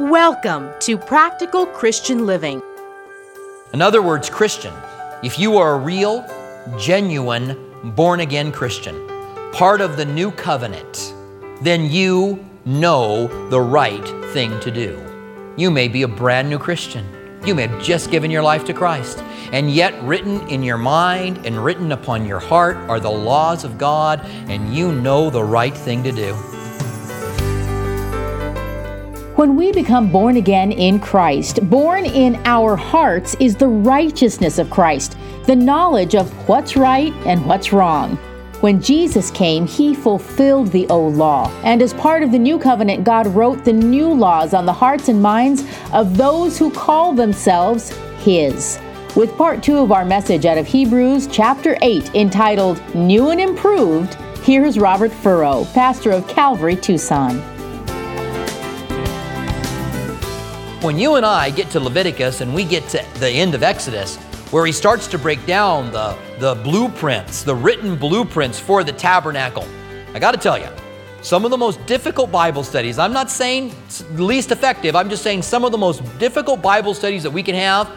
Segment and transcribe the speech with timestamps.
[0.00, 2.60] Welcome to Practical Christian Living.
[3.72, 4.74] In other words, Christian,
[5.22, 6.26] if you are a real,
[6.78, 9.06] genuine, born again Christian,
[9.52, 11.14] part of the new covenant,
[11.62, 15.00] then you know the right thing to do.
[15.56, 17.06] You may be a brand new Christian.
[17.46, 19.18] You may have just given your life to Christ.
[19.52, 23.78] And yet, written in your mind and written upon your heart are the laws of
[23.78, 26.36] God, and you know the right thing to do.
[29.36, 34.70] When we become born again in Christ, born in our hearts is the righteousness of
[34.70, 35.16] Christ,
[35.46, 38.14] the knowledge of what's right and what's wrong.
[38.60, 41.50] When Jesus came, he fulfilled the old law.
[41.64, 45.08] And as part of the new covenant, God wrote the new laws on the hearts
[45.08, 48.78] and minds of those who call themselves his.
[49.16, 54.14] With part two of our message out of Hebrews chapter 8, entitled New and Improved,
[54.44, 57.53] here's Robert Furrow, pastor of Calvary Tucson.
[60.84, 64.18] When you and I get to Leviticus and we get to the end of Exodus,
[64.50, 69.66] where he starts to break down the, the blueprints, the written blueprints for the tabernacle,
[70.12, 70.68] I got to tell you,
[71.22, 73.74] some of the most difficult Bible studies, I'm not saying
[74.10, 77.54] least effective, I'm just saying some of the most difficult Bible studies that we can
[77.54, 77.90] have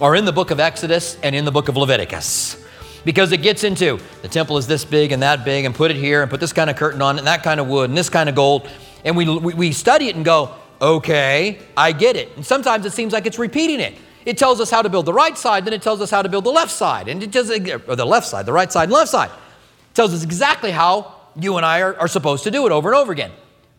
[0.00, 2.64] are in the book of Exodus and in the book of Leviticus.
[3.04, 5.98] Because it gets into the temple is this big and that big, and put it
[5.98, 7.98] here, and put this kind of curtain on it, and that kind of wood, and
[7.98, 8.70] this kind of gold.
[9.04, 12.34] And we, we, we study it and go, Okay, I get it.
[12.34, 13.94] And sometimes it seems like it's repeating it.
[14.26, 16.28] It tells us how to build the right side, then it tells us how to
[16.28, 18.84] build the left side, and it does uh, or the left side, the right side,
[18.84, 19.30] and left side.
[19.30, 22.90] It tells us exactly how you and I are, are supposed to do it over
[22.90, 23.30] and over again.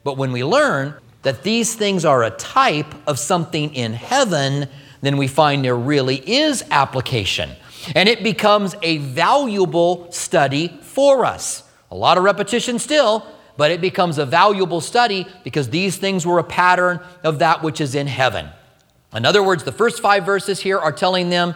[0.04, 4.68] But when we learn that these things are a type of something in heaven,
[5.02, 7.50] then we find there really is application.
[7.96, 11.64] And it becomes a valuable study for us.
[11.92, 13.26] A lot of repetition still,
[13.58, 17.80] but it becomes a valuable study because these things were a pattern of that which
[17.80, 18.50] is in heaven.
[19.14, 21.54] In other words, the first five verses here are telling them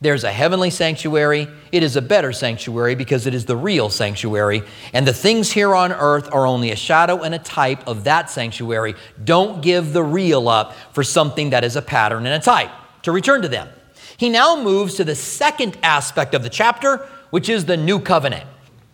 [0.00, 1.48] there's a heavenly sanctuary.
[1.72, 4.62] It is a better sanctuary because it is the real sanctuary.
[4.92, 8.28] And the things here on earth are only a shadow and a type of that
[8.30, 8.96] sanctuary.
[9.24, 12.70] Don't give the real up for something that is a pattern and a type.
[13.02, 13.68] To return to them,
[14.16, 18.44] he now moves to the second aspect of the chapter, which is the new covenant,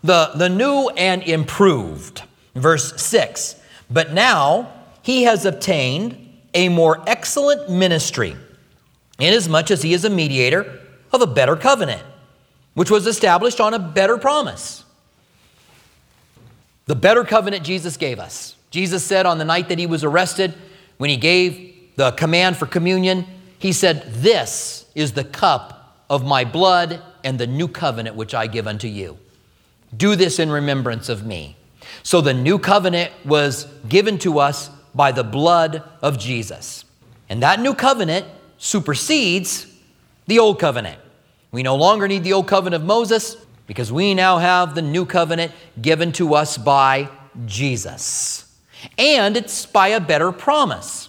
[0.02, 2.22] the, the new and improved.
[2.54, 3.56] Verse 6
[3.90, 4.72] But now
[5.02, 8.36] he has obtained a more excellent ministry,
[9.18, 10.80] inasmuch as he is a mediator
[11.12, 12.02] of a better covenant,
[12.74, 14.84] which was established on a better promise.
[16.86, 18.56] The better covenant Jesus gave us.
[18.70, 20.54] Jesus said on the night that he was arrested,
[20.98, 23.26] when he gave the command for communion,
[23.58, 28.46] he said, This is the cup of my blood and the new covenant which I
[28.46, 29.18] give unto you.
[29.96, 31.56] Do this in remembrance of me.
[32.02, 36.84] So the new covenant was given to us by the blood of Jesus.
[37.28, 38.26] And that new covenant
[38.58, 39.66] supersedes
[40.26, 40.98] the old covenant.
[41.52, 43.36] We no longer need the old covenant of Moses
[43.66, 47.08] because we now have the new covenant given to us by
[47.46, 48.52] Jesus.
[48.98, 51.08] And it's by a better promise.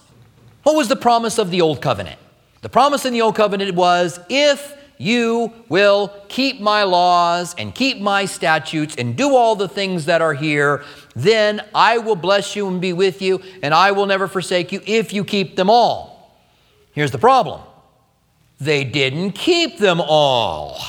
[0.64, 2.20] What was the promise of the old covenant?
[2.62, 8.00] The promise in the old covenant was if you will keep my laws and keep
[8.00, 10.84] my statutes and do all the things that are here,
[11.16, 14.82] then I will bless you and be with you, and I will never forsake you
[14.86, 16.40] if you keep them all.
[16.94, 17.62] Here's the problem
[18.60, 20.80] they didn't keep them all.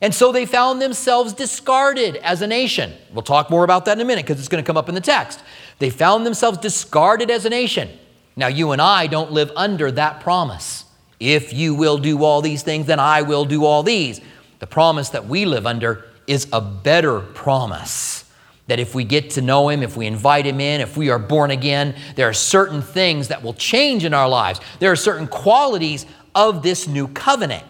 [0.00, 2.92] And so they found themselves discarded as a nation.
[3.12, 4.96] We'll talk more about that in a minute because it's going to come up in
[4.96, 5.40] the text.
[5.78, 7.90] They found themselves discarded as a nation.
[8.34, 10.86] Now, you and I don't live under that promise.
[11.22, 14.20] If you will do all these things, then I will do all these.
[14.58, 18.24] The promise that we live under is a better promise.
[18.66, 21.20] That if we get to know Him, if we invite Him in, if we are
[21.20, 24.60] born again, there are certain things that will change in our lives.
[24.80, 27.64] There are certain qualities of this new covenant.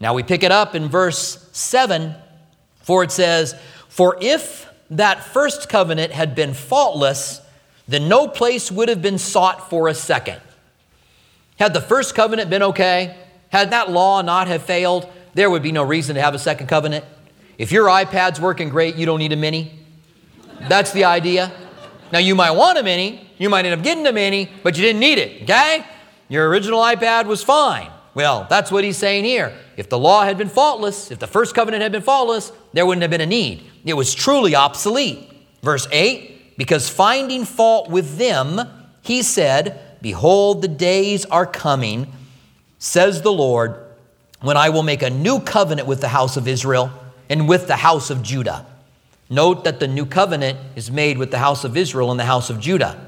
[0.00, 2.16] Now we pick it up in verse 7,
[2.82, 3.54] for it says,
[3.88, 7.40] For if that first covenant had been faultless,
[7.86, 10.40] then no place would have been sought for a second.
[11.58, 13.16] Had the first covenant been okay,
[13.50, 16.66] had that law not have failed, there would be no reason to have a second
[16.66, 17.04] covenant.
[17.58, 19.72] If your iPad's working great, you don't need a mini.
[20.68, 21.52] That's the idea.
[22.12, 24.82] Now, you might want a mini, you might end up getting a mini, but you
[24.82, 25.84] didn't need it, okay?
[26.28, 27.90] Your original iPad was fine.
[28.14, 29.56] Well, that's what he's saying here.
[29.76, 33.02] If the law had been faultless, if the first covenant had been faultless, there wouldn't
[33.02, 33.64] have been a need.
[33.84, 35.30] It was truly obsolete.
[35.62, 38.60] Verse 8 because finding fault with them,
[39.00, 42.12] he said, Behold, the days are coming,
[42.78, 43.76] says the Lord,
[44.40, 46.90] when I will make a new covenant with the house of Israel
[47.28, 48.66] and with the house of Judah.
[49.30, 52.48] Note that the new covenant is made with the house of Israel and the house
[52.48, 53.04] of Judah.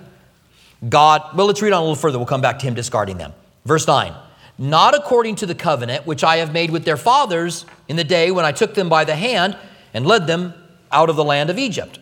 [0.86, 2.18] God, well, let's read on a little further.
[2.18, 3.32] We'll come back to him discarding them.
[3.64, 4.14] Verse 9
[4.58, 8.30] Not according to the covenant which I have made with their fathers in the day
[8.30, 9.56] when I took them by the hand
[9.94, 10.54] and led them
[10.92, 11.98] out of the land of Egypt,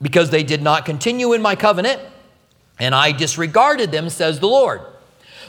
[0.00, 2.00] because they did not continue in my covenant,
[2.78, 4.80] and I disregarded them, says the Lord.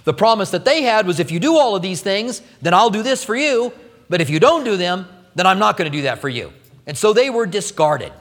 [0.04, 2.90] The promise that they had was if you do all of these things, then I'll
[2.90, 3.74] do this for you,
[4.10, 6.52] but if you don't do them, then I'm not going to do that for you.
[6.88, 8.12] And so they were discarded.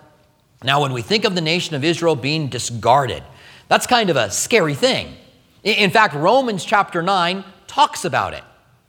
[0.62, 3.22] Now, when we think of the nation of Israel being discarded,
[3.68, 5.14] that's kind of a scary thing.
[5.62, 8.42] In fact, Romans chapter 9 talks about it.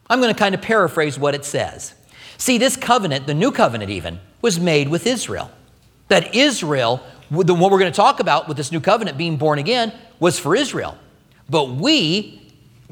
[0.10, 1.94] I'm going to kind of paraphrase what it says.
[2.38, 5.52] See, this covenant, the new covenant even, was made with Israel.
[6.08, 9.94] That Israel, what we're going to talk about with this new covenant being born again,
[10.20, 10.98] was for Israel.
[11.50, 12.42] But we,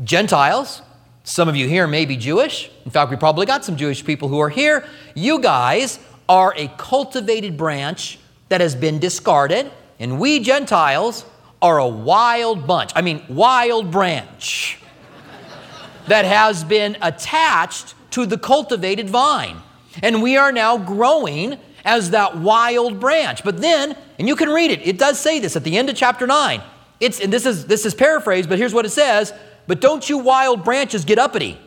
[0.04, 0.82] Gentiles,
[1.24, 2.72] some of you here may be Jewish.
[2.86, 4.86] In fact, we probably got some Jewish people who are here.
[5.14, 6.00] You guys
[6.30, 8.20] are a cultivated branch
[8.50, 11.26] that has been discarded, and we Gentiles
[11.62, 12.92] are a wild bunch.
[12.96, 14.80] I mean, wild branch
[16.08, 19.58] that has been attached to the cultivated vine.
[20.02, 23.44] And we are now growing as that wild branch.
[23.44, 25.96] But then, and you can read it, it does say this at the end of
[25.96, 26.62] chapter 9.
[27.00, 29.34] It's, and this is, this is paraphrased, but here's what it says
[29.66, 31.60] But don't you wild branches get uppity.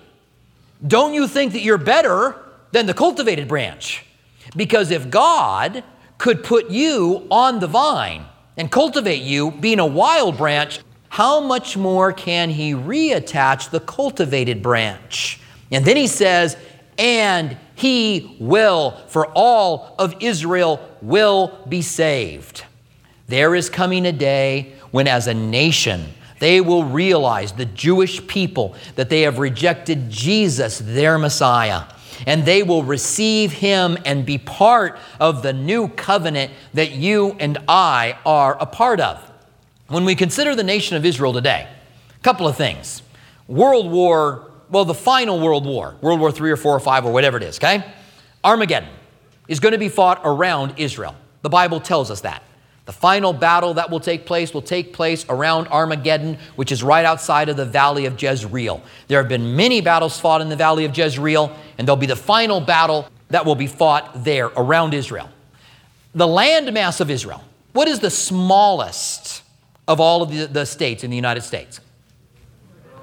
[0.87, 2.37] Don't you think that you're better
[2.70, 4.06] than the cultivated branch?
[4.55, 5.82] Because if God
[6.19, 8.25] could put you on the vine,
[8.61, 14.62] and cultivate you, being a wild branch, how much more can he reattach the cultivated
[14.62, 15.40] branch?
[15.70, 16.58] And then he says,
[16.99, 22.65] and he will, for all of Israel will be saved.
[23.27, 28.75] There is coming a day when, as a nation, they will realize, the Jewish people,
[28.97, 31.85] that they have rejected Jesus, their Messiah
[32.27, 37.59] and they will receive him and be part of the new covenant that you and
[37.69, 39.19] I are a part of.
[39.88, 41.67] When we consider the nation of Israel today,
[42.15, 43.03] a couple of things.
[43.49, 47.12] World War, well, the final World War, World War III or 4 or 5 or
[47.12, 47.84] whatever it is, okay?
[48.44, 48.88] Armageddon
[49.49, 51.17] is going to be fought around Israel.
[51.43, 52.43] The Bible tells us that.
[52.87, 57.05] The final battle that will take place will take place around Armageddon, which is right
[57.05, 58.82] outside of the valley of Jezreel.
[59.06, 62.17] There have been many battles fought in the valley of Jezreel, and there'll be the
[62.17, 65.28] final battle that will be fought there around Israel.
[66.14, 69.43] The landmass of Israel, what is the smallest
[69.87, 71.81] of all of the, the states in the United States?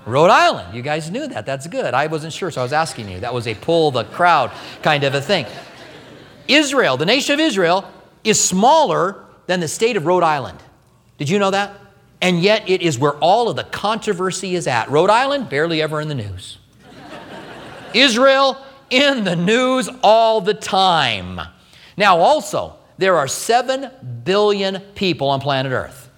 [0.07, 0.73] Rhode Island.
[0.73, 1.45] You guys knew that.
[1.45, 1.93] That's good.
[1.93, 3.19] I wasn't sure, so I was asking you.
[3.19, 4.51] That was a pull the crowd
[4.81, 5.45] kind of a thing.
[6.47, 7.89] Israel, the nation of Israel,
[8.23, 10.59] is smaller than the state of Rhode Island.
[11.17, 11.73] Did you know that?
[12.21, 14.89] And yet it is where all of the controversy is at.
[14.89, 16.57] Rhode Island, barely ever in the news.
[17.93, 18.57] Israel,
[18.89, 21.41] in the news all the time.
[21.97, 23.89] Now, also, there are 7
[24.23, 26.09] billion people on planet Earth.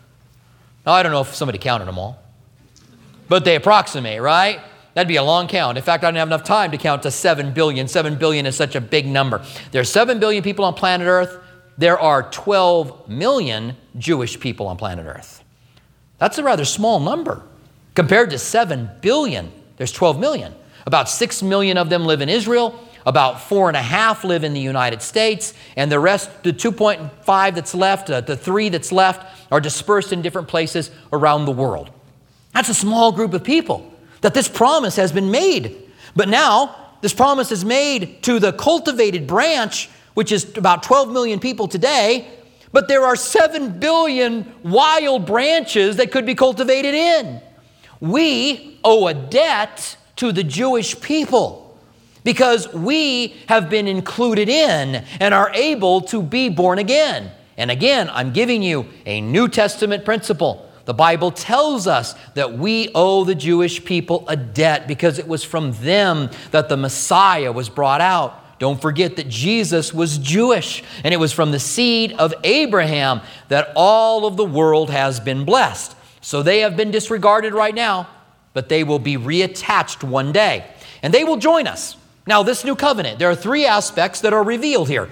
[0.85, 2.18] Now, I don't know if somebody counted them all,
[3.29, 4.59] but they approximate, right?
[4.95, 5.77] That'd be a long count.
[5.77, 7.87] In fact, I don't have enough time to count to 7 billion.
[7.87, 9.45] 7 billion is such a big number.
[9.71, 11.39] There are 7 billion people on planet Earth
[11.79, 15.45] there are 12 million Jewish people on planet Earth.
[16.17, 17.41] That's a rather small number.
[17.95, 20.53] Compared to 7 billion, there's 12 million.
[20.85, 24.53] About 6 million of them live in Israel, about four and a half live in
[24.53, 29.25] the United States, and the rest, the 2.5 that's left, uh, the three that's left,
[29.49, 31.91] are dispersed in different places around the world.
[32.59, 33.89] That's a small group of people
[34.19, 35.77] that this promise has been made.
[36.13, 41.39] But now, this promise is made to the cultivated branch which is about 12 million
[41.39, 42.27] people today,
[42.73, 47.41] but there are 7 billion wild branches that could be cultivated in.
[48.01, 51.79] We owe a debt to the Jewish people
[52.25, 57.31] because we have been included in and are able to be born again.
[57.55, 60.68] And again, I'm giving you a New Testament principle.
[60.89, 65.43] The Bible tells us that we owe the Jewish people a debt because it was
[65.43, 68.57] from them that the Messiah was brought out.
[68.57, 73.71] Don't forget that Jesus was Jewish, and it was from the seed of Abraham that
[73.75, 75.95] all of the world has been blessed.
[76.21, 78.09] So they have been disregarded right now,
[78.53, 80.65] but they will be reattached one day,
[81.03, 81.97] and they will join us.
[82.25, 85.07] Now, this new covenant, there are three aspects that are revealed here.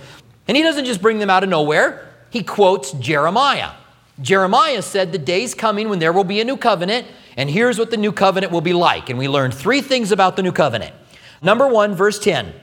[0.48, 3.74] And he doesn't just bring them out of nowhere, he quotes Jeremiah.
[4.22, 7.92] Jeremiah said, The day's coming when there will be a new covenant, and here's what
[7.92, 9.10] the new covenant will be like.
[9.10, 10.96] And we learned three things about the new covenant.
[11.42, 12.54] Number one, verse 10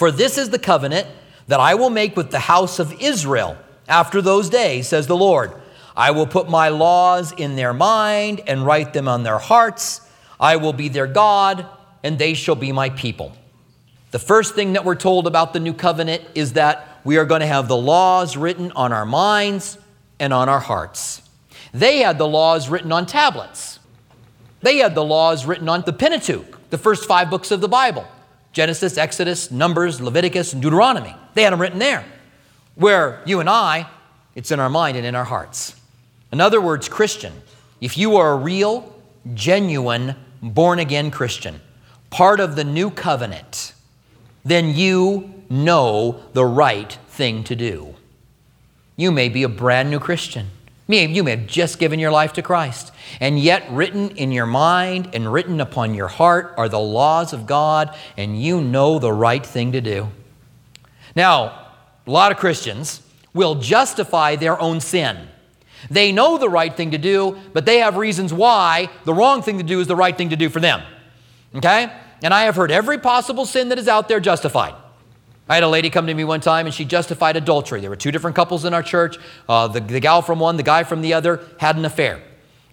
[0.00, 1.06] for this is the covenant
[1.46, 5.52] that I will make with the house of Israel after those days, says the Lord.
[5.94, 10.00] I will put my laws in their mind and write them on their hearts.
[10.40, 11.66] I will be their God,
[12.02, 13.36] and they shall be my people.
[14.10, 17.42] The first thing that we're told about the new covenant is that we are going
[17.42, 19.76] to have the laws written on our minds
[20.20, 21.22] and on our hearts.
[21.72, 23.80] They had the laws written on tablets.
[24.60, 28.06] They had the laws written on the Pentateuch, the first five books of the Bible
[28.52, 31.14] Genesis, Exodus, Numbers, Leviticus, and Deuteronomy.
[31.34, 32.04] They had them written there.
[32.74, 33.86] Where you and I,
[34.34, 35.76] it's in our mind and in our hearts.
[36.32, 37.32] In other words, Christian,
[37.80, 38.92] if you are a real,
[39.34, 41.60] genuine, born again Christian,
[42.10, 43.72] part of the new covenant,
[44.44, 47.89] then you know the right thing to do.
[49.00, 50.48] You may be a brand new Christian.
[50.86, 55.08] You may have just given your life to Christ, and yet written in your mind
[55.14, 59.44] and written upon your heart are the laws of God, and you know the right
[59.44, 60.08] thing to do.
[61.16, 61.68] Now,
[62.06, 63.00] a lot of Christians
[63.32, 65.28] will justify their own sin.
[65.88, 69.56] They know the right thing to do, but they have reasons why the wrong thing
[69.56, 70.82] to do is the right thing to do for them.
[71.54, 71.90] Okay?
[72.22, 74.74] And I have heard every possible sin that is out there justified.
[75.50, 77.80] I had a lady come to me one time and she justified adultery.
[77.80, 79.18] There were two different couples in our church.
[79.48, 82.22] Uh, the, the gal from one, the guy from the other had an affair.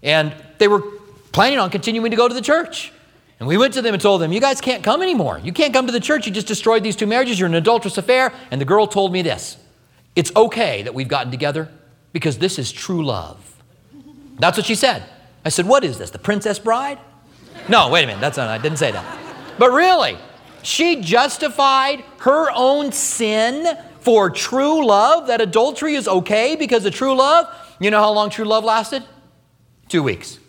[0.04, 0.84] And they were
[1.32, 2.94] planning on continuing to go to the church.
[3.40, 5.42] And we went to them and told them, You guys can't come anymore.
[5.44, 6.28] You can't come to the church.
[6.28, 7.40] You just destroyed these two marriages.
[7.40, 8.32] You're an adulterous affair.
[8.52, 9.58] And the girl told me this
[10.16, 11.70] It's okay that we've gotten together
[12.14, 13.56] because this is true love.
[14.38, 15.04] That's what she said.
[15.44, 16.12] I said, What is this?
[16.12, 17.00] The Princess Bride?
[17.68, 18.22] No, wait a minute.
[18.22, 19.18] That's not, I didn't say that.
[19.58, 20.20] But really,
[20.64, 27.16] she justified her own sin for true love, that adultery is okay because of true
[27.16, 27.46] love.
[27.80, 29.04] You know how long true love lasted?
[29.90, 30.40] Two weeks.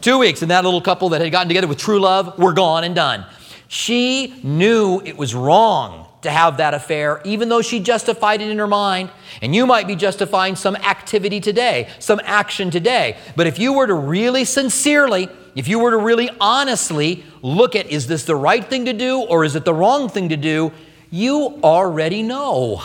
[0.00, 2.84] Two weeks, and that little couple that had gotten together with true love were gone
[2.84, 3.24] and done.
[3.68, 8.58] She knew it was wrong to have that affair, even though she justified it in
[8.58, 9.10] her mind.
[9.40, 13.16] And you might be justifying some activity today, some action today.
[13.36, 17.86] But if you were to really sincerely if you were to really honestly look at
[17.86, 20.72] is this the right thing to do or is it the wrong thing to do,
[21.10, 22.82] you already know.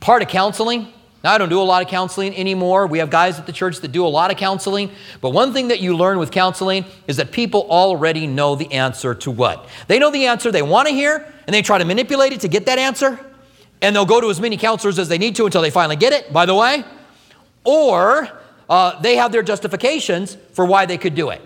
[0.00, 0.92] Part of counseling,
[1.24, 2.86] now, I don't do a lot of counseling anymore.
[2.86, 4.92] We have guys at the church that do a lot of counseling.
[5.20, 9.14] But one thing that you learn with counseling is that people already know the answer
[9.16, 9.66] to what?
[9.88, 12.48] They know the answer they want to hear, and they try to manipulate it to
[12.48, 13.18] get that answer.
[13.82, 16.12] And they'll go to as many counselors as they need to until they finally get
[16.12, 16.84] it, by the way.
[17.64, 18.28] Or
[18.70, 21.42] uh, they have their justifications for why they could do it.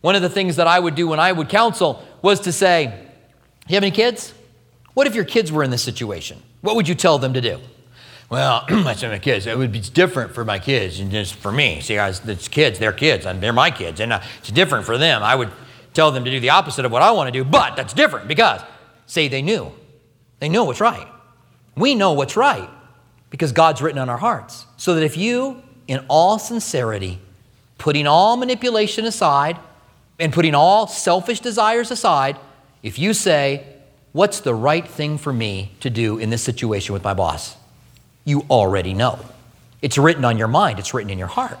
[0.00, 2.84] One of the things that I would do when I would counsel was to say,
[3.66, 4.34] You have any kids?
[4.94, 6.42] What if your kids were in this situation?
[6.60, 7.60] What would you tell them to do?
[8.28, 11.52] Well, I said my kids, it would be different for my kids and just for
[11.52, 11.80] me.
[11.80, 14.98] See, guys, it's kids, they're kids, and they're my kids, and uh, it's different for
[14.98, 15.22] them.
[15.22, 15.50] I would
[15.94, 18.28] tell them to do the opposite of what I want to do, but that's different
[18.28, 18.62] because,
[19.06, 19.72] say, they knew.
[20.40, 21.06] They know what's right.
[21.76, 22.68] We know what's right
[23.30, 24.66] because God's written on our hearts.
[24.76, 27.20] So that if you, in all sincerity,
[27.78, 29.58] putting all manipulation aside,
[30.18, 32.36] and putting all selfish desires aside,
[32.82, 33.64] if you say,
[34.16, 37.54] What's the right thing for me to do in this situation with my boss?
[38.24, 39.18] You already know.
[39.82, 41.58] It's written on your mind, it's written in your heart.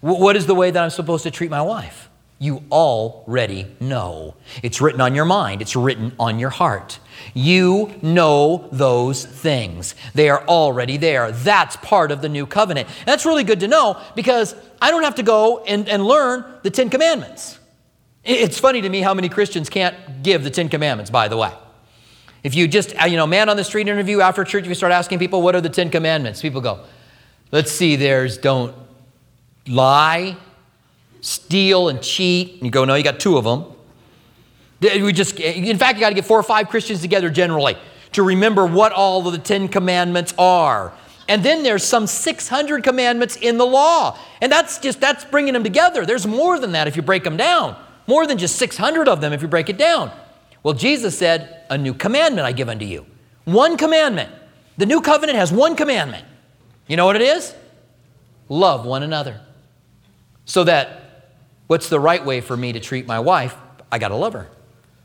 [0.00, 2.05] What is the way that I'm supposed to treat my wife?
[2.38, 4.34] You already know.
[4.62, 6.98] It's written on your mind, it's written on your heart.
[7.32, 9.94] You know those things.
[10.14, 11.32] They are already there.
[11.32, 12.88] That's part of the new covenant.
[12.88, 16.44] And that's really good to know because I don't have to go and, and learn
[16.62, 17.58] the Ten Commandments.
[18.22, 21.52] It's funny to me how many Christians can't give the Ten Commandments, by the way.
[22.42, 24.92] If you just, uh, you know, man on the street interview after church, you start
[24.92, 26.42] asking people, what are the Ten Commandments?
[26.42, 26.84] People go,
[27.50, 28.74] let's see, there's don't
[29.66, 30.36] lie,
[31.26, 32.54] steal, and cheat.
[32.54, 33.64] And you go, no, you got two of them.
[34.80, 37.76] We just, in fact, you got to get four or five Christians together generally
[38.12, 40.92] to remember what all of the Ten Commandments are.
[41.28, 44.16] And then there's some 600 commandments in the law.
[44.40, 46.06] And that's just, that's bringing them together.
[46.06, 47.76] There's more than that if you break them down.
[48.06, 50.12] More than just 600 of them if you break it down.
[50.62, 53.04] Well, Jesus said, A new commandment I give unto you.
[53.44, 54.30] One commandment.
[54.76, 56.24] The new covenant has one commandment.
[56.86, 57.52] You know what it is?
[58.48, 59.40] Love one another.
[60.44, 61.05] So that
[61.66, 63.54] what's the right way for me to treat my wife?
[63.90, 64.48] I got to love her.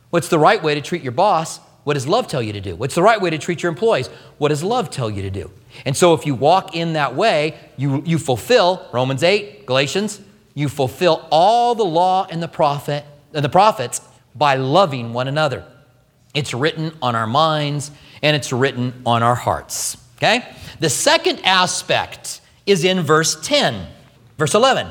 [0.10, 1.60] What's the right way to treat your boss?
[1.84, 2.76] What does love tell you to do?
[2.76, 4.08] What's the right way to treat your employees?
[4.38, 5.52] What does love tell you to do?
[5.86, 10.22] And so if you walk in that way, you, you fulfill Romans 8, Galatians,
[10.54, 14.02] you fulfill all the law and the prophet and the prophets
[14.36, 15.66] by loving one another.
[16.34, 17.92] It's written on our minds
[18.22, 19.98] and it's written on our hearts.
[20.18, 20.48] Okay?
[20.80, 23.88] The second aspect is in verse 10.
[24.38, 24.88] Verse 11.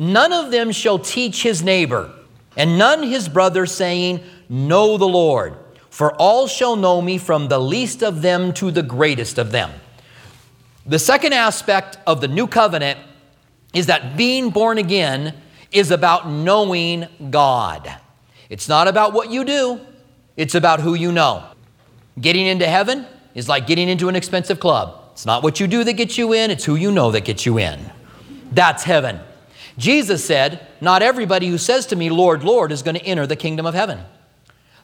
[0.00, 2.12] None of them shall teach his neighbor,
[2.56, 5.56] and none his brother, saying, Know the Lord.
[5.90, 9.72] For all shall know me from the least of them to the greatest of them.
[10.86, 13.00] The second aspect of the new covenant
[13.74, 15.34] is that being born again
[15.72, 17.92] is about knowing God.
[18.48, 19.80] It's not about what you do,
[20.36, 21.42] it's about who you know.
[22.20, 25.10] Getting into heaven is like getting into an expensive club.
[25.12, 27.44] It's not what you do that gets you in, it's who you know that gets
[27.44, 27.80] you in.
[28.52, 29.18] That's heaven.
[29.78, 33.36] Jesus said, Not everybody who says to me, Lord, Lord, is going to enter the
[33.36, 34.00] kingdom of heaven.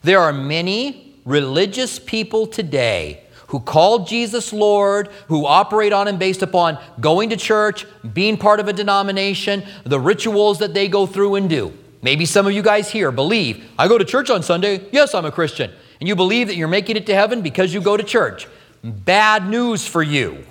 [0.02, 6.42] There are many religious people today who call Jesus Lord, who operate on him based
[6.42, 11.34] upon going to church, being part of a denomination, the rituals that they go through
[11.34, 11.72] and do.
[12.00, 14.86] Maybe some of you guys here believe, I go to church on Sunday.
[14.92, 15.70] Yes, I'm a Christian.
[16.00, 18.46] And you believe that you're making it to heaven because you go to church.
[18.82, 20.44] Bad news for you.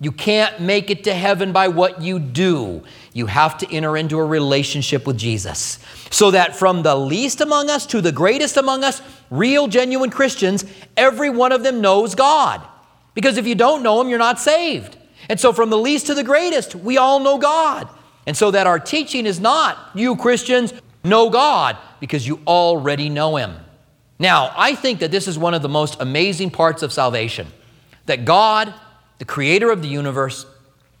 [0.00, 2.82] You can't make it to heaven by what you do.
[3.12, 5.78] You have to enter into a relationship with Jesus.
[6.10, 10.64] So that from the least among us to the greatest among us, real, genuine Christians,
[10.96, 12.60] every one of them knows God.
[13.14, 14.96] Because if you don't know Him, you're not saved.
[15.28, 17.88] And so from the least to the greatest, we all know God.
[18.26, 20.72] And so that our teaching is not, you Christians
[21.04, 23.56] know God, because you already know Him.
[24.18, 27.46] Now, I think that this is one of the most amazing parts of salvation
[28.06, 28.72] that God,
[29.24, 30.44] the creator of the universe,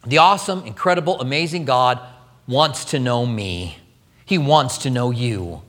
[0.06, 2.00] the awesome, incredible, amazing God,
[2.46, 3.76] wants to know me.
[4.24, 5.60] He wants to know you.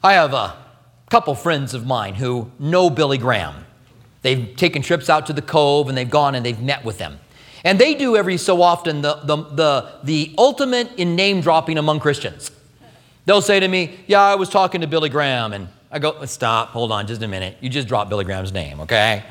[0.00, 0.54] I have a
[1.10, 3.66] couple friends of mine who know Billy Graham.
[4.22, 7.18] They've taken trips out to the Cove and they've gone and they've met with him.
[7.64, 11.98] And they do every so often the, the, the, the ultimate in name dropping among
[11.98, 12.52] Christians.
[13.24, 15.52] They'll say to me, Yeah, I was talking to Billy Graham.
[15.52, 17.56] And I go, Stop, hold on just a minute.
[17.60, 19.24] You just dropped Billy Graham's name, okay?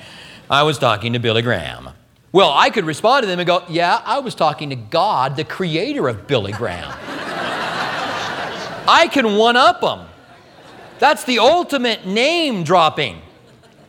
[0.49, 1.91] I was talking to Billy Graham.
[2.35, 5.45] Well, I could respond to them and go, Yeah, I was talking to God, the
[5.45, 6.93] creator of Billy Graham.
[8.85, 10.01] I can one up them.
[10.99, 13.21] That's the ultimate name dropping.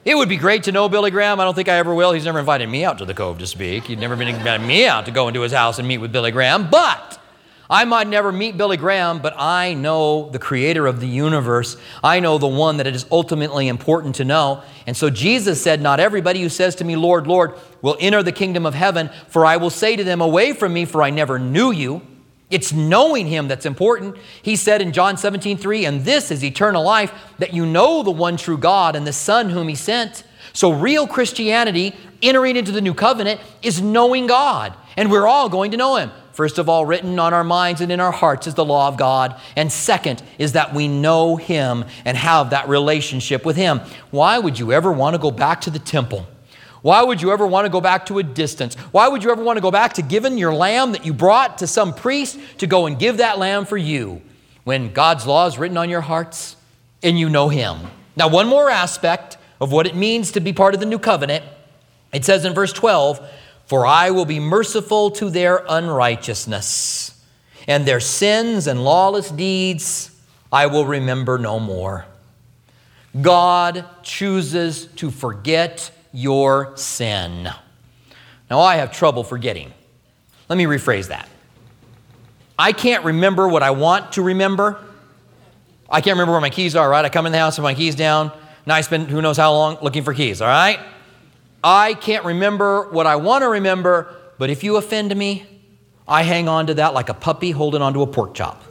[0.04, 1.40] It would be great to know Billy Graham.
[1.40, 2.12] I don't think I ever will.
[2.12, 3.82] He's never invited me out to the Cove to speak.
[3.82, 6.30] He'd never been invited me out to go into his house and meet with Billy
[6.30, 6.70] Graham.
[6.70, 7.20] But
[7.68, 11.76] I might never meet Billy Graham, but I know the creator of the universe.
[12.02, 14.62] I know the one that it is ultimately important to know.
[14.86, 18.32] And so Jesus said, Not everybody who says to me, Lord, Lord, will enter the
[18.32, 21.38] kingdom of heaven, for I will say to them, Away from me, for I never
[21.38, 22.02] knew you.
[22.48, 24.16] It's knowing him that's important.
[24.40, 28.12] He said in John 17, 3, And this is eternal life, that you know the
[28.12, 30.22] one true God and the Son whom he sent.
[30.52, 34.74] So, real Christianity, entering into the new covenant, is knowing God.
[34.96, 36.12] And we're all going to know him.
[36.36, 38.98] First of all, written on our minds and in our hearts is the law of
[38.98, 39.40] God.
[39.56, 43.80] And second is that we know Him and have that relationship with Him.
[44.10, 46.26] Why would you ever want to go back to the temple?
[46.82, 48.74] Why would you ever want to go back to a distance?
[48.92, 51.56] Why would you ever want to go back to giving your lamb that you brought
[51.58, 54.20] to some priest to go and give that lamb for you
[54.64, 56.56] when God's law is written on your hearts
[57.02, 57.78] and you know Him?
[58.14, 61.46] Now, one more aspect of what it means to be part of the new covenant.
[62.12, 63.26] It says in verse 12,
[63.66, 67.22] for I will be merciful to their unrighteousness,
[67.68, 70.10] and their sins and lawless deeds
[70.52, 72.06] I will remember no more.
[73.20, 77.50] God chooses to forget your sin.
[78.50, 79.72] Now, I have trouble forgetting.
[80.48, 81.28] Let me rephrase that.
[82.58, 84.82] I can't remember what I want to remember.
[85.90, 87.04] I can't remember where my keys are, right?
[87.04, 88.32] I come in the house with my keys down.
[88.64, 90.80] Now I spend who knows how long looking for keys, all right?
[91.68, 95.44] I can't remember what I want to remember, but if you offend me,
[96.06, 98.62] I hang on to that like a puppy holding onto a pork chop.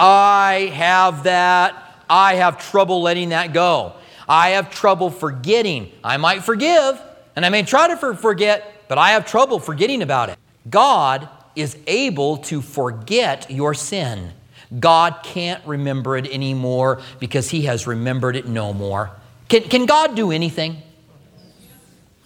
[0.00, 2.02] I have that.
[2.10, 3.92] I have trouble letting that go.
[4.28, 5.92] I have trouble forgetting.
[6.02, 7.00] I might forgive,
[7.36, 10.38] and I may try to for- forget, but I have trouble forgetting about it.
[10.68, 14.32] God is able to forget your sin.
[14.80, 19.12] God can't remember it anymore because He has remembered it no more.
[19.48, 20.82] Can, can God do anything?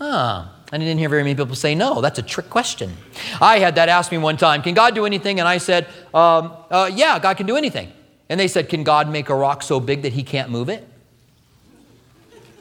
[0.02, 0.46] Huh.
[0.72, 2.00] I didn't hear very many people say no.
[2.00, 2.92] That's a trick question.
[3.40, 5.38] I had that asked me one time Can God do anything?
[5.38, 7.92] And I said, um, uh, Yeah, God can do anything.
[8.28, 10.88] And they said, Can God make a rock so big that he can't move it?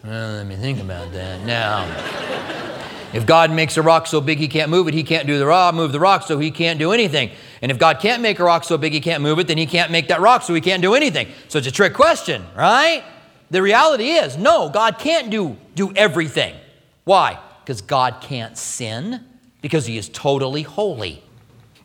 [0.04, 1.44] Well, let me think about that.
[1.44, 1.88] Now,
[3.12, 5.48] if God makes a rock so big he can't move it, he can't do the
[5.48, 7.32] rock, move the rock, so he can't do anything.
[7.64, 9.66] And if God can't make a rock so big he can't move it, then he
[9.66, 11.28] can't make that rock, so he can't do anything.
[11.48, 13.04] So it's a trick question, right?
[13.50, 16.54] The reality is, no, God can't do, do everything.
[17.04, 17.40] Why?
[17.64, 19.26] Because God can't sin,
[19.62, 21.24] because He is totally holy.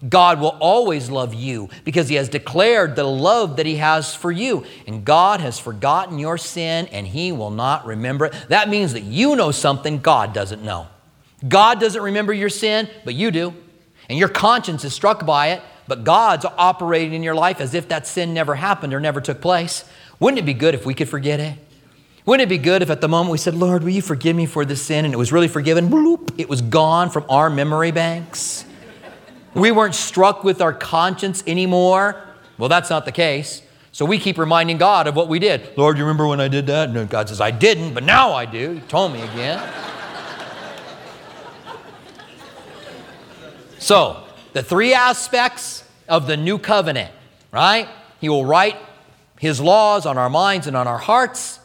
[0.07, 4.31] God will always love you because He has declared the love that He has for
[4.31, 4.65] you.
[4.87, 8.35] And God has forgotten your sin and He will not remember it.
[8.49, 10.87] That means that you know something God doesn't know.
[11.47, 13.55] God doesn't remember your sin, but you do.
[14.09, 17.89] And your conscience is struck by it, but God's operating in your life as if
[17.89, 19.85] that sin never happened or never took place.
[20.21, 21.59] Wouldn't it be good if we could forget it?
[22.27, 24.47] Wouldn't it be good if at the moment we said, Lord, will you forgive me
[24.47, 25.05] for this sin?
[25.05, 28.65] And it was really forgiven, bloop, it was gone from our memory banks.
[29.55, 32.21] We weren't struck with our conscience anymore.
[32.59, 33.63] Well, that's not the case.
[33.93, 35.79] So we keep reminding God of what we did.
[35.79, 36.89] Lord, you remember when I did that?
[36.89, 38.73] And God says, I didn't, but now I do.
[38.73, 39.63] He told me again.
[43.79, 47.13] so the three aspects of the new covenant,
[47.53, 47.89] right?
[48.21, 48.77] He will write
[49.39, 51.61] his laws on our minds and on our hearts.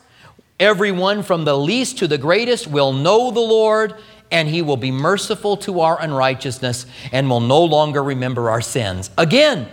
[0.62, 3.96] Everyone from the least to the greatest will know the Lord,
[4.30, 9.10] and he will be merciful to our unrighteousness and will no longer remember our sins.
[9.18, 9.68] Again,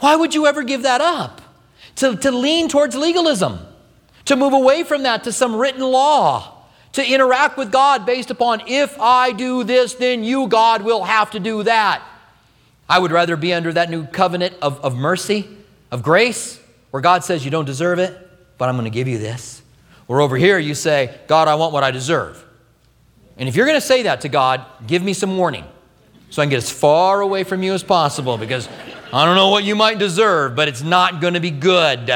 [0.00, 1.40] why would you ever give that up?
[1.96, 3.60] To, to lean towards legalism,
[4.24, 8.62] to move away from that to some written law, to interact with God based upon
[8.66, 12.02] if I do this, then you, God, will have to do that.
[12.88, 15.48] I would rather be under that new covenant of, of mercy,
[15.92, 18.18] of grace, where God says you don't deserve it,
[18.58, 19.61] but I'm going to give you this.
[20.12, 22.44] Or over here, you say, God, I want what I deserve.
[23.38, 25.64] And if you're going to say that to God, give me some warning
[26.28, 28.68] so I can get as far away from you as possible because
[29.10, 32.10] I don't know what you might deserve, but it's not going to be good.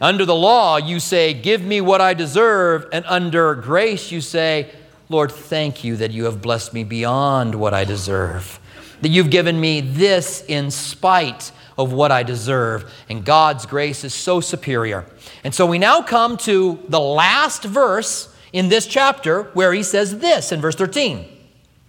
[0.00, 2.86] Under the law, you say, Give me what I deserve.
[2.94, 4.70] And under grace, you say,
[5.10, 8.58] Lord, thank you that you have blessed me beyond what I deserve,
[9.02, 12.92] that you've given me this in spite of what I deserve.
[13.08, 15.06] And God's grace is so superior.
[15.44, 20.18] And so we now come to the last verse in this chapter where he says
[20.18, 21.26] this in verse 13.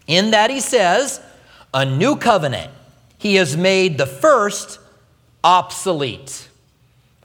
[0.08, 1.22] In that he says,
[1.74, 2.72] A new covenant.
[3.17, 4.80] He has made the first
[5.43, 6.50] obsolete.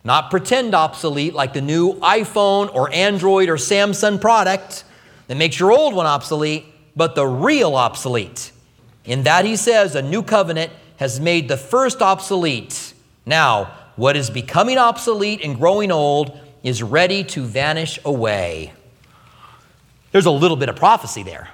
[0.04, 4.84] Not pretend obsolete like the new iPhone or Android or Samsung product
[5.26, 6.66] that makes your old one obsolete,
[6.96, 8.52] but the real obsolete.
[9.04, 12.92] In that he says, A new covenant has made the first obsolete.
[13.24, 18.72] Now, what is becoming obsolete and growing old is ready to vanish away.
[20.12, 21.48] There's a little bit of prophecy there.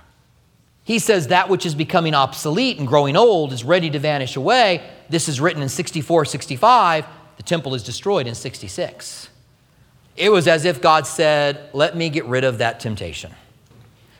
[0.84, 4.82] He says that which is becoming obsolete and growing old is ready to vanish away.
[5.08, 7.06] This is written in 64, 65.
[7.36, 9.28] The temple is destroyed in 66.
[10.16, 13.32] It was as if God said, Let me get rid of that temptation.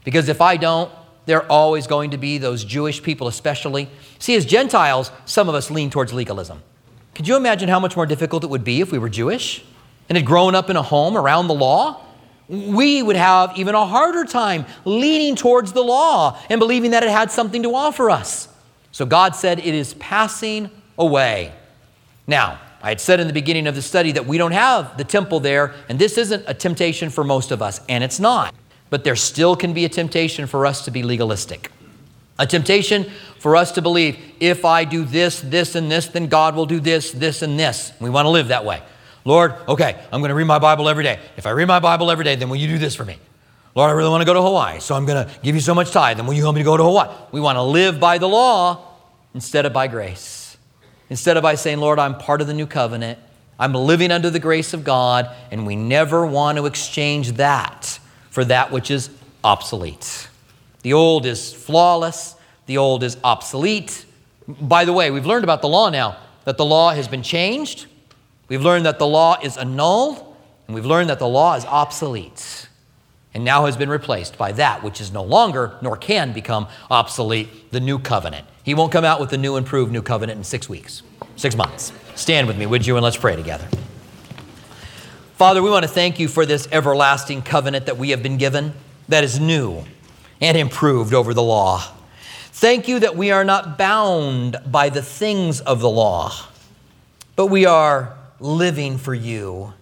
[0.05, 0.91] Because if I don't,
[1.27, 3.89] there are always going to be those Jewish people, especially.
[4.19, 6.63] See, as Gentiles, some of us lean towards legalism.
[7.15, 9.65] Could you imagine how much more difficult it would be if we were Jewish
[10.09, 12.01] and had grown up in a home around the law?
[12.49, 17.11] We would have even a harder time leaning towards the law and believing that it
[17.11, 18.49] had something to offer us.
[18.93, 21.53] So God said it is passing away.
[22.27, 25.05] Now, I had said in the beginning of the study that we don't have the
[25.05, 28.55] temple there, and this isn't a temptation for most of us, and it's not
[28.95, 31.73] but there still can be a temptation for us to be legalistic.
[32.39, 36.55] A temptation for us to believe if I do this, this, and this, then God
[36.55, 37.93] will do this, this, and this.
[38.01, 38.81] We want to live that way.
[39.25, 41.19] Lord, okay, I'm going to read my Bible every day.
[41.37, 43.19] If I read my Bible every day, then will you do this for me?
[43.75, 45.75] Lord, I really want to go to Hawaii, so I'm going to give you so
[45.75, 47.13] much tithe, then will you help me to go to Hawaii?
[47.33, 48.95] We want to live by the law
[49.35, 50.57] instead of by grace.
[51.11, 53.19] Instead of by saying, Lord, I'm part of the new covenant,
[53.59, 57.94] I'm living under the grace of God, and we never want to exchange that
[58.35, 59.11] for that which is
[59.45, 60.29] obsolete.
[60.83, 62.35] The old is flawless,
[62.67, 64.05] the old is obsolete.
[64.49, 67.87] By the way, we've learned about the law now that the law has been changed,
[68.49, 72.69] we've learned that the law is annulled, and we've learned that the law is obsolete
[73.35, 77.71] and now has been replaced by that which is no longer nor can become obsolete
[77.71, 78.49] the new covenant.
[78.65, 81.05] He won't come out with the new improved new covenant in six weeks,
[81.37, 81.93] six months.
[82.17, 83.69] Stand with me, would you, and let's pray together.
[85.35, 88.73] Father, we want to thank you for this everlasting covenant that we have been given
[89.09, 89.83] that is new
[90.41, 91.83] and improved over the law.
[92.53, 96.33] Thank you that we are not bound by the things of the law,
[97.35, 99.73] but we are living for you.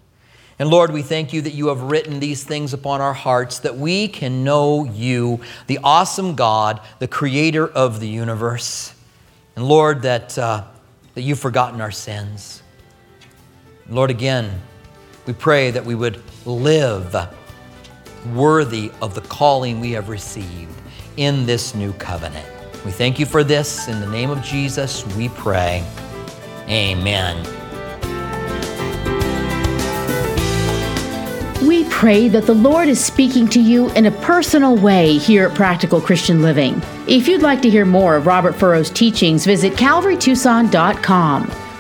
[0.59, 3.77] And Lord, we thank you that you have written these things upon our hearts that
[3.77, 8.95] we can know you, the awesome God, the creator of the universe.
[9.55, 10.65] And Lord, that, uh,
[11.15, 12.63] that you've forgotten our sins.
[13.87, 14.63] Lord, again,
[15.27, 17.17] we pray that we would live
[18.33, 20.81] worthy of the calling we have received
[21.17, 22.47] in this new covenant.
[22.85, 23.89] We thank you for this.
[23.89, 25.85] In the name of Jesus, we pray.
[26.69, 27.37] Amen.
[31.67, 35.55] We pray that the Lord is speaking to you in a personal way here at
[35.55, 36.83] Practical Christian Living.
[37.07, 41.62] If you'd like to hear more of Robert Furrow's teachings, visit calvarytucson.com.